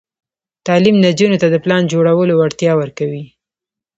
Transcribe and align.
تعلیم 0.67 0.95
نجونو 1.05 1.37
ته 1.41 1.47
د 1.51 1.55
پلان 1.63 1.83
جوړولو 1.93 2.33
وړتیا 2.37 2.71
ورکوي. 2.81 3.25